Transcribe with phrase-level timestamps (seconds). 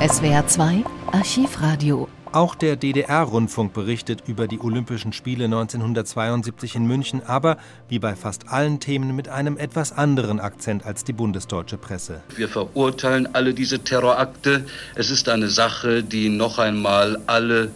[0.00, 7.56] SWR 2 Archivradio auch der DDR-Rundfunk berichtet über die Olympischen Spiele 1972 in München, aber
[7.88, 12.20] wie bei fast allen Themen mit einem etwas anderen Akzent als die bundesdeutsche Presse.
[12.36, 14.66] Wir verurteilen alle diese Terrorakte.
[14.94, 17.70] Es ist eine Sache, die noch einmal alle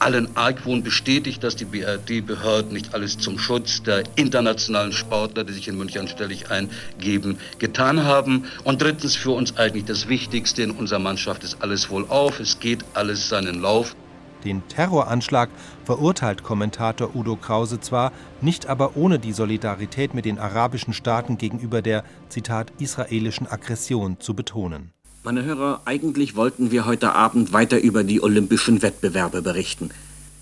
[0.00, 5.68] allen Argwohn bestätigt, dass die BRD-Behörden nicht alles zum Schutz der internationalen Sportler, die sich
[5.68, 8.44] in München anstellig eingeben, getan haben.
[8.64, 12.40] Und drittens für uns eigentlich das Wichtigste in unserer Mannschaft ist alles wohl auf.
[12.40, 13.96] Es geht alles seinen Lauf.
[14.44, 15.48] Den Terroranschlag
[15.84, 21.80] verurteilt Kommentator Udo Krause zwar, nicht aber ohne die Solidarität mit den arabischen Staaten gegenüber
[21.80, 24.93] der, Zitat, israelischen Aggression zu betonen.
[25.26, 29.88] Meine Hörer, eigentlich wollten wir heute Abend weiter über die olympischen Wettbewerbe berichten.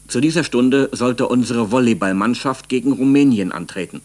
[0.08, 4.02] Zu dieser Stunde sollte unsere Volleyballmannschaft gegen Rumänien antreten.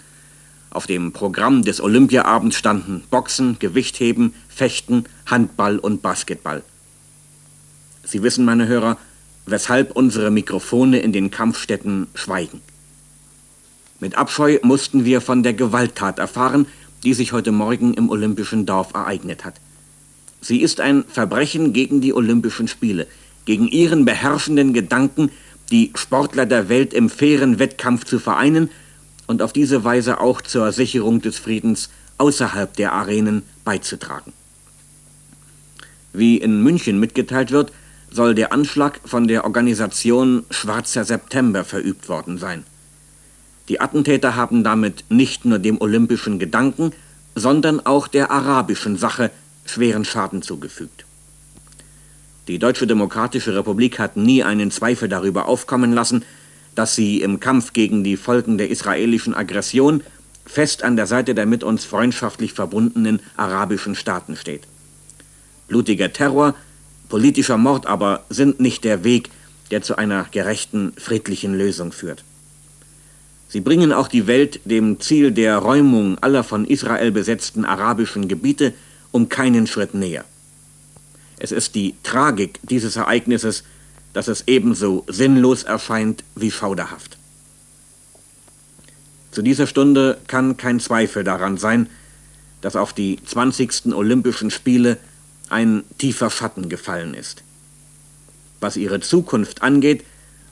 [0.69, 6.61] Auf dem Programm des Olympiaabends standen Boxen, Gewichtheben, Fechten, Handball und Basketball.
[8.03, 8.99] Sie wissen, meine Hörer,
[9.47, 12.61] weshalb unsere Mikrofone in den Kampfstätten schweigen.
[13.99, 16.67] Mit Abscheu mussten wir von der Gewalttat erfahren,
[17.03, 19.55] die sich heute Morgen im olympischen Dorf ereignet hat.
[20.41, 23.07] Sie ist ein Verbrechen gegen die Olympischen Spiele,
[23.45, 25.31] gegen ihren beherrschenden Gedanken,
[25.71, 28.69] die Sportler der Welt im fairen Wettkampf zu vereinen
[29.25, 34.33] und auf diese Weise auch zur Sicherung des Friedens außerhalb der Arenen beizutragen.
[36.13, 37.71] Wie in München mitgeteilt wird,
[38.09, 42.63] soll der Anschlag von der Organisation Schwarzer September verübt worden sein.
[43.69, 46.93] Die Attentäter haben damit nicht nur dem olympischen Gedanken,
[47.35, 49.29] sondern auch der arabischen Sache
[49.69, 51.05] schweren Schaden zugefügt.
[52.47, 56.23] Die Deutsche Demokratische Republik hat nie einen Zweifel darüber aufkommen lassen,
[56.75, 60.01] dass sie im Kampf gegen die Folgen der israelischen Aggression
[60.45, 64.61] fest an der Seite der mit uns freundschaftlich verbundenen arabischen Staaten steht.
[65.67, 66.55] Blutiger Terror,
[67.09, 69.29] politischer Mord aber sind nicht der Weg,
[69.71, 72.23] der zu einer gerechten, friedlichen Lösung führt.
[73.49, 78.73] Sie bringen auch die Welt dem Ziel der Räumung aller von Israel besetzten arabischen Gebiete
[79.17, 80.25] um keinen Schritt näher.
[81.39, 83.63] Es ist die Tragik dieses Ereignisses,
[84.13, 87.17] dass es ebenso sinnlos erscheint wie schauderhaft.
[89.31, 91.89] Zu dieser Stunde kann kein Zweifel daran sein,
[92.61, 93.93] dass auf die 20.
[93.93, 94.97] Olympischen Spiele
[95.49, 97.43] ein tiefer Schatten gefallen ist.
[98.59, 100.03] Was ihre Zukunft angeht,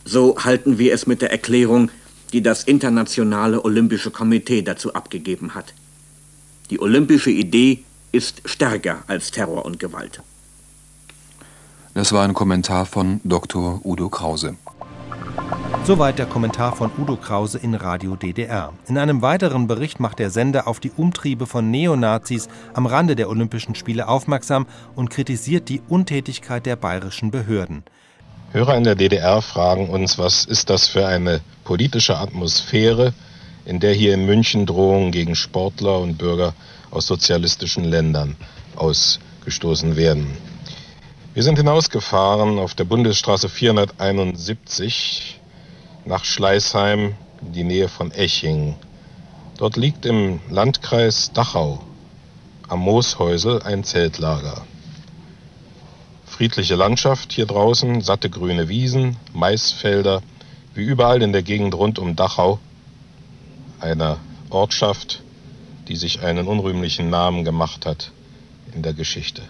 [0.06, 1.92] so halten wir es mit der Erklärung,
[2.34, 5.74] die das Internationale Olympische Komitee dazu abgegeben hat.
[6.72, 7.84] Die olympische Idee
[8.16, 10.22] ist stärker als Terror und Gewalt.
[11.94, 13.82] Das war ein Kommentar von Dr.
[13.84, 14.56] Udo Krause.
[15.84, 18.72] Soweit der Kommentar von Udo Krause in Radio DDR.
[18.88, 23.28] In einem weiteren Bericht macht der Sender auf die Umtriebe von Neonazis am Rande der
[23.28, 24.66] Olympischen Spiele aufmerksam
[24.96, 27.84] und kritisiert die Untätigkeit der bayerischen Behörden.
[28.54, 33.14] Hörer in der DDR fragen uns, was ist das für eine politische Atmosphäre,
[33.66, 36.54] in der hier in München Drohungen gegen Sportler und Bürger
[36.96, 38.36] aus sozialistischen Ländern
[38.76, 40.38] ausgestoßen werden.
[41.34, 45.40] Wir sind hinausgefahren auf der Bundesstraße 471
[46.06, 48.76] nach Schleißheim, in die Nähe von Eching.
[49.58, 51.82] Dort liegt im Landkreis Dachau
[52.68, 54.66] am Mooshäusel ein Zeltlager.
[56.26, 60.22] Friedliche Landschaft hier draußen, satte grüne Wiesen, Maisfelder,
[60.74, 62.60] wie überall in der Gegend rund um Dachau,
[63.80, 64.18] einer
[64.50, 65.22] Ortschaft,
[65.88, 68.12] die sich einen unrühmlichen Namen gemacht hat
[68.74, 69.42] in der Geschichte.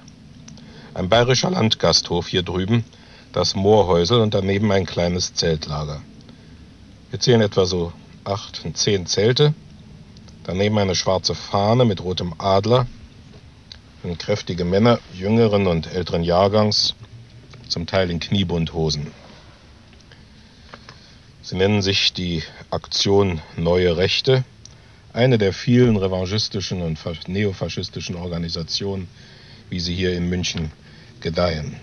[0.94, 2.84] Ein bayerischer Landgasthof hier drüben,
[3.34, 6.02] das Moorhäusel und daneben ein kleines Zeltlager.
[7.10, 7.92] Wir zählen etwa so
[8.24, 9.54] acht, zehn Zelte,
[10.44, 12.88] daneben eine schwarze Fahne mit rotem Adler,
[14.04, 16.94] und kräftige Männer jüngeren und älteren Jahrgangs,
[17.68, 19.12] zum Teil in Kniebundhosen.
[21.42, 24.44] Sie nennen sich die Aktion Neue Rechte
[25.16, 29.08] eine der vielen revanchistischen und neofaschistischen Organisationen,
[29.70, 30.72] wie sie hier in München
[31.22, 31.78] gedeihen.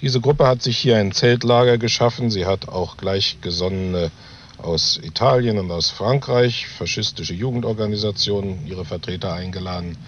[0.00, 2.30] Diese Gruppe hat sich hier ein Zeltlager geschaffen.
[2.30, 4.10] Sie hat auch Gleichgesonnene
[4.56, 9.98] aus Italien und aus Frankreich, faschistische Jugendorganisationen, ihre Vertreter eingeladen.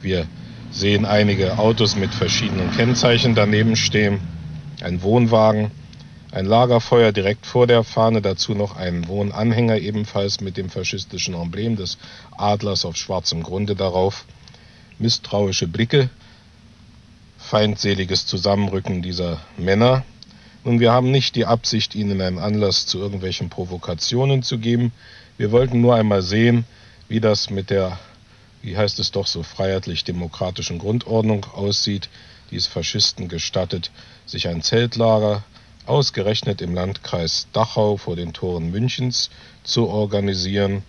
[0.00, 0.26] Wir
[0.70, 4.20] sehen einige Autos mit verschiedenen Kennzeichen daneben stehen,
[4.82, 5.70] ein Wohnwagen
[6.34, 11.76] ein Lagerfeuer direkt vor der Fahne, dazu noch ein Wohnanhänger ebenfalls mit dem faschistischen Emblem
[11.76, 11.96] des
[12.36, 14.24] Adlers auf schwarzem Grunde darauf,
[14.98, 16.10] misstrauische Blicke,
[17.38, 20.04] feindseliges Zusammenrücken dieser Männer.
[20.64, 24.90] Nun, wir haben nicht die Absicht, ihnen einen Anlass zu irgendwelchen Provokationen zu geben.
[25.38, 26.64] Wir wollten nur einmal sehen,
[27.06, 27.96] wie das mit der,
[28.60, 32.08] wie heißt es doch so, freiheitlich-demokratischen Grundordnung aussieht.
[32.50, 33.92] die es Faschisten gestattet,
[34.26, 35.44] sich ein Zeltlager
[35.86, 39.30] ausgerechnet im Landkreis Dachau vor den Toren Münchens
[39.62, 40.82] zu organisieren,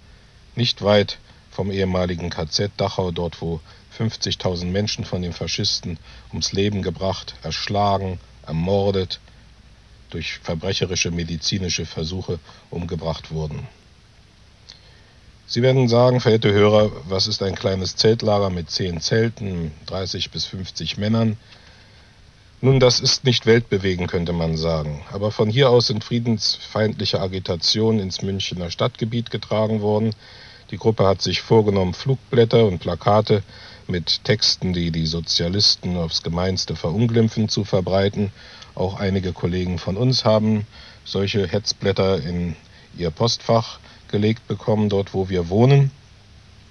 [0.55, 1.17] nicht weit
[1.51, 3.59] vom ehemaligen KZ Dachau, dort wo
[3.97, 5.97] 50.000 Menschen von den Faschisten
[6.31, 9.19] ums Leben gebracht, erschlagen, ermordet,
[10.09, 12.39] durch verbrecherische medizinische Versuche
[12.69, 13.67] umgebracht wurden.
[15.47, 20.45] Sie werden sagen, verehrte Hörer, was ist ein kleines Zeltlager mit zehn Zelten, 30 bis
[20.45, 21.37] 50 Männern?
[22.65, 25.03] Nun, das ist nicht weltbewegend, könnte man sagen.
[25.13, 30.15] Aber von hier aus sind friedensfeindliche Agitationen ins Münchner Stadtgebiet getragen worden.
[30.71, 33.43] Die Gruppe hat sich vorgenommen, Flugblätter und Plakate
[33.85, 38.31] mit Texten, die die Sozialisten aufs Gemeinste verunglimpfen, zu verbreiten.
[38.73, 40.65] Auch einige Kollegen von uns haben
[41.03, 42.55] solche Hetzblätter in
[42.97, 43.77] ihr Postfach
[44.07, 45.91] gelegt bekommen, dort wo wir wohnen.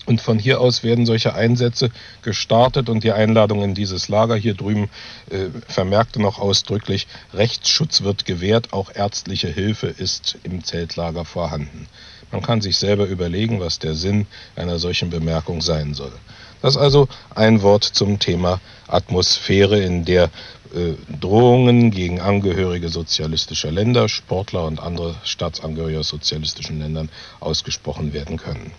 [0.06, 1.90] Und von hier aus werden solche Einsätze
[2.22, 4.90] gestartet und die Einladung in dieses Lager hier drüben
[5.30, 11.86] äh, vermerkte noch ausdrücklich, Rechtsschutz wird gewährt, auch ärztliche Hilfe ist im Zeltlager vorhanden.
[12.32, 16.12] Man kann sich selber überlegen, was der Sinn einer solchen Bemerkung sein soll.
[16.60, 20.30] Das also ein Wort zum Thema Atmosphäre, in der
[20.74, 27.08] äh, Drohungen gegen Angehörige sozialistischer Länder, Sportler und andere Staatsangehörige aus sozialistischen Ländern
[27.40, 28.72] ausgesprochen werden können.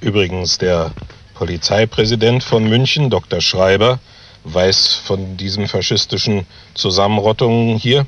[0.00, 0.92] Übrigens, der
[1.34, 3.40] Polizeipräsident von München, Dr.
[3.40, 3.98] Schreiber,
[4.44, 8.06] weiß von diesen faschistischen Zusammenrottungen hier.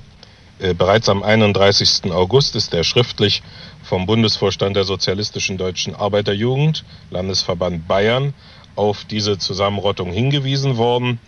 [0.60, 2.12] Äh, bereits am 31.
[2.12, 3.42] August ist er schriftlich
[3.82, 8.34] vom Bundesvorstand der Sozialistischen Deutschen Arbeiterjugend, Landesverband Bayern,
[8.76, 11.18] auf diese Zusammenrottung hingewiesen worden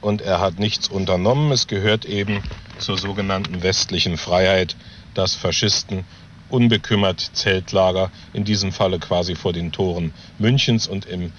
[0.00, 1.50] und er hat nichts unternommen.
[1.50, 2.42] Es gehört eben
[2.78, 4.76] zur sogenannten westlichen Freiheit,
[5.14, 6.04] dass Faschisten
[6.52, 11.32] unbekümmert Zeltlager, in diesem Falle quasi vor den Toren Münchens und im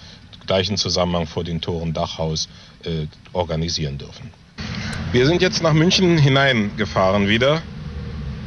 [0.46, 2.48] gleichen Zusammenhang vor den Toren Dachhaus
[2.84, 4.30] äh, organisieren dürfen.
[5.12, 7.62] Wir sind jetzt nach München hineingefahren wieder,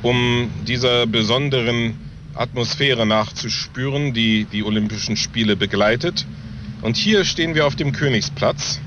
[0.03, 1.97] um dieser besonderen
[2.35, 6.25] Atmosphäre nachzuspüren, die die Olympischen Spiele begleitet.
[6.81, 8.79] Und hier stehen wir auf dem Königsplatz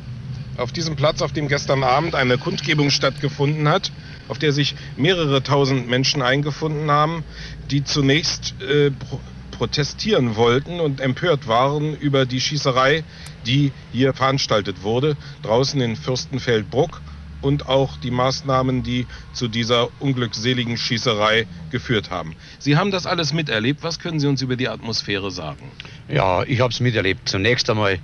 [0.60, 3.90] auf diesem Platz, auf dem gestern Abend eine Kundgebung stattgefunden hat,
[4.30, 7.24] auf der sich mehrere tausend Menschen eingefunden haben,
[7.70, 9.20] die zunächst äh, pro
[9.60, 13.04] protestieren wollten und empört waren über die Schießerei,
[13.44, 17.02] die hier veranstaltet wurde, draußen in Fürstenfeldbruck
[17.42, 22.36] und auch die Maßnahmen, die zu dieser unglückseligen Schießerei geführt haben.
[22.58, 23.82] Sie haben das alles miterlebt.
[23.82, 25.70] Was können Sie uns über die Atmosphäre sagen?
[26.08, 27.28] Ja, ich habe es miterlebt.
[27.28, 27.98] Zunächst einmal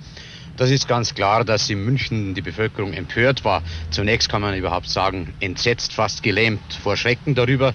[0.57, 3.61] das ist ganz klar, dass in München die Bevölkerung empört war.
[3.91, 7.73] Zunächst kann man überhaupt sagen, entsetzt, fast gelähmt vor Schrecken darüber.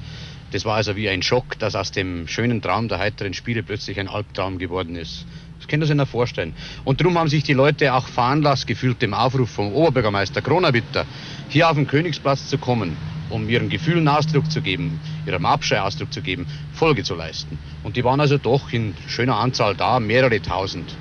[0.50, 3.99] Das war also wie ein Schock, dass aus dem schönen Traum der heiteren Spiele plötzlich
[4.00, 5.25] ein Albtraum geworden ist.
[5.58, 6.55] Das können Sie sich vorstellen.
[6.84, 11.06] Und darum haben sich die Leute auch veranlasst gefühlt, dem Aufruf vom Oberbürgermeister Kronawitter,
[11.49, 12.96] hier auf den Königsplatz zu kommen,
[13.31, 17.61] um ihren Gefühlen Ausdruck zu geben, ihrem Abscheu Ausdruck zu geben, Folge zu leisten.
[17.84, 20.96] Und die waren also doch in schöner Anzahl da, mehrere tausend.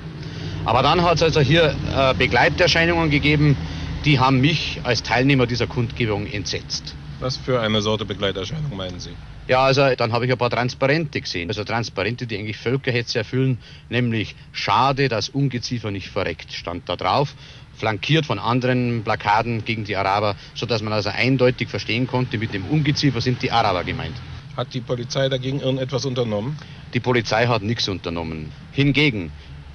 [0.65, 3.57] Aber dann hat es also hier äh, Begleiterscheinungen gegeben,
[4.05, 6.95] die haben mich als Teilnehmer dieser Kundgebung entsetzt.
[7.19, 9.11] Was für eine Sorte Begleiterscheinung meinen Sie?
[9.47, 11.49] Ja, also dann habe ich ein paar Transparente gesehen.
[11.49, 13.57] Also Transparente, die eigentlich Völkerhetze erfüllen,
[13.89, 17.33] nämlich schade, dass Ungeziefer nicht verreckt, stand da drauf.
[17.75, 22.65] Flankiert von anderen Plakaten gegen die Araber, sodass man also eindeutig verstehen konnte, mit dem
[22.65, 24.15] Ungeziefer sind die Araber gemeint.
[24.55, 26.57] Hat die Polizei dagegen irgendetwas unternommen?
[26.93, 28.51] Die Polizei hat nichts unternommen.
[28.71, 29.31] Hingegen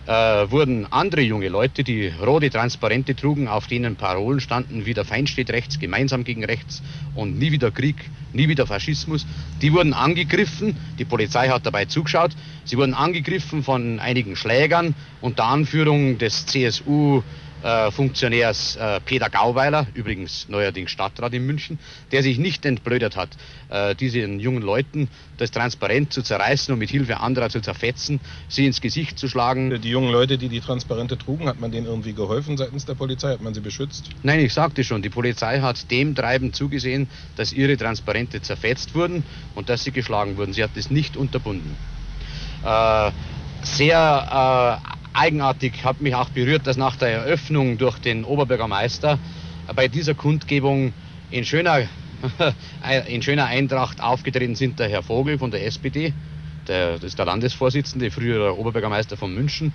[0.06, 5.04] äh, wurden andere junge Leute, die rote Transparente trugen, auf denen Parolen standen, wie der
[5.04, 6.82] Feind steht rechts, gemeinsam gegen rechts
[7.14, 7.96] und nie wieder Krieg,
[8.32, 9.26] nie wieder Faschismus,
[9.62, 12.32] die wurden angegriffen, die Polizei hat dabei zugeschaut,
[12.64, 17.22] sie wurden angegriffen von einigen Schlägern unter Anführung des CSU
[17.66, 21.80] äh, Funktionärs äh, Peter Gauweiler, übrigens neuerdings Stadtrat in München,
[22.12, 23.30] der sich nicht entblödet hat,
[23.70, 28.66] äh, diesen jungen Leuten das Transparent zu zerreißen und mit Hilfe anderer zu zerfetzen, sie
[28.66, 29.80] ins Gesicht zu schlagen.
[29.80, 33.32] Die jungen Leute, die die Transparente trugen, hat man denen irgendwie geholfen seitens der Polizei?
[33.32, 34.11] Hat man sie beschützt?
[34.23, 39.25] Nein, ich sagte schon, die Polizei hat dem Treiben zugesehen, dass ihre Transparente zerfetzt wurden
[39.56, 40.52] und dass sie geschlagen wurden.
[40.52, 41.76] Sie hat das nicht unterbunden.
[42.64, 43.11] Äh,
[43.62, 49.18] sehr äh, eigenartig hat mich auch berührt, dass nach der Eröffnung durch den Oberbürgermeister
[49.75, 50.92] bei dieser Kundgebung
[51.30, 51.88] in schöner,
[53.08, 56.12] in schöner Eintracht aufgetreten sind der Herr Vogel von der SPD,
[56.68, 59.73] der, das ist der Landesvorsitzende, früherer Oberbürgermeister von München.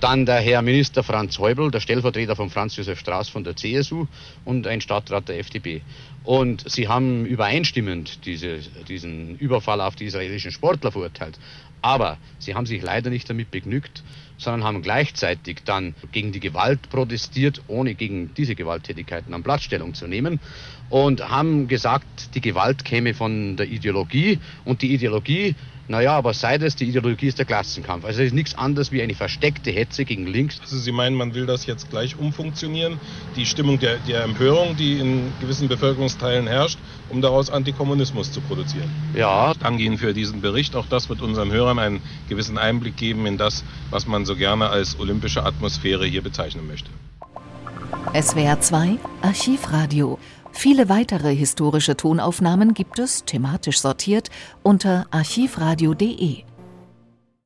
[0.00, 4.06] Dann der Herr Minister Franz Heubel, der Stellvertreter von Franz Josef Strauß von der CSU
[4.44, 5.82] und ein Stadtrat der FDP.
[6.24, 8.58] Und sie haben übereinstimmend diese,
[8.88, 11.38] diesen Überfall auf die israelischen Sportler verurteilt.
[11.82, 14.02] Aber sie haben sich leider nicht damit begnügt,
[14.38, 19.92] sondern haben gleichzeitig dann gegen die Gewalt protestiert, ohne gegen diese Gewalttätigkeiten am Platz Stellung
[19.94, 20.40] zu nehmen
[20.88, 25.56] und haben gesagt, die Gewalt käme von der Ideologie und die Ideologie
[25.88, 28.04] naja, aber sei das, die Ideologie ist der Klassenkampf.
[28.04, 30.60] Also es ist nichts anderes wie eine versteckte Hetze gegen links.
[30.60, 33.00] Also Sie meinen, man will das jetzt gleich umfunktionieren,
[33.36, 36.78] die Stimmung der, der Empörung, die in gewissen Bevölkerungsteilen herrscht,
[37.10, 38.90] um daraus Antikommunismus zu produzieren?
[39.14, 39.52] Ja.
[39.52, 40.76] Ich danke Ihnen für diesen Bericht.
[40.76, 44.68] Auch das wird unseren Hörern einen gewissen Einblick geben in das, was man so gerne
[44.68, 46.90] als olympische Atmosphäre hier bezeichnen möchte.
[48.14, 50.18] SWR 2 Archivradio.
[50.52, 54.28] Viele weitere historische Tonaufnahmen gibt es, thematisch sortiert,
[54.62, 56.44] unter archivradio.de.